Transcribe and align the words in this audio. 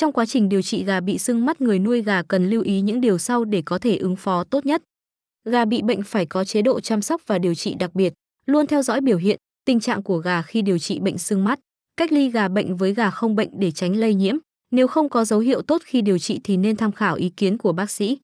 Trong 0.00 0.12
quá 0.12 0.26
trình 0.26 0.48
điều 0.48 0.62
trị 0.62 0.84
gà 0.84 1.00
bị 1.00 1.18
sưng 1.18 1.46
mắt 1.46 1.60
người 1.60 1.78
nuôi 1.78 2.02
gà 2.02 2.22
cần 2.22 2.50
lưu 2.50 2.62
ý 2.62 2.80
những 2.80 3.00
điều 3.00 3.18
sau 3.18 3.44
để 3.44 3.62
có 3.64 3.78
thể 3.78 3.96
ứng 3.96 4.16
phó 4.16 4.44
tốt 4.44 4.66
nhất. 4.66 4.82
Gà 5.44 5.64
bị 5.64 5.82
bệnh 5.82 6.02
phải 6.02 6.26
có 6.26 6.44
chế 6.44 6.62
độ 6.62 6.80
chăm 6.80 7.02
sóc 7.02 7.22
và 7.26 7.38
điều 7.38 7.54
trị 7.54 7.74
đặc 7.74 7.94
biệt, 7.94 8.12
luôn 8.46 8.66
theo 8.66 8.82
dõi 8.82 9.00
biểu 9.00 9.16
hiện, 9.16 9.38
tình 9.64 9.80
trạng 9.80 10.02
của 10.02 10.18
gà 10.18 10.42
khi 10.42 10.62
điều 10.62 10.78
trị 10.78 10.98
bệnh 10.98 11.18
sưng 11.18 11.44
mắt, 11.44 11.60
cách 11.96 12.12
ly 12.12 12.30
gà 12.30 12.48
bệnh 12.48 12.76
với 12.76 12.94
gà 12.94 13.10
không 13.10 13.36
bệnh 13.36 13.48
để 13.52 13.70
tránh 13.70 13.96
lây 13.96 14.14
nhiễm. 14.14 14.36
Nếu 14.70 14.86
không 14.86 15.08
có 15.08 15.24
dấu 15.24 15.40
hiệu 15.40 15.62
tốt 15.62 15.82
khi 15.84 16.02
điều 16.02 16.18
trị 16.18 16.40
thì 16.44 16.56
nên 16.56 16.76
tham 16.76 16.92
khảo 16.92 17.16
ý 17.16 17.28
kiến 17.28 17.58
của 17.58 17.72
bác 17.72 17.90
sĩ. 17.90 18.18